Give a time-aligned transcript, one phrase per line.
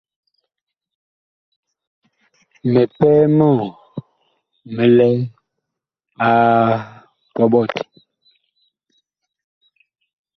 [2.71, 3.65] Mipɛɛ mɔɔ
[4.75, 5.09] mi lɛ
[6.27, 6.29] a
[7.35, 7.81] kɔɓɔti.